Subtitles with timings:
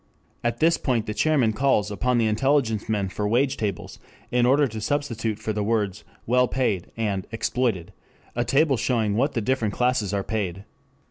[0.43, 3.99] At this point the chairman calls upon the intelligence men for wage tables
[4.31, 7.93] in order to substitute for the words "well paid" and "exploited"
[8.35, 10.65] a table showing what the different classes are paid.